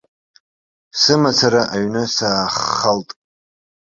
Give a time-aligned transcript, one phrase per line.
[0.99, 3.09] Сымацара аҩны сааххалт.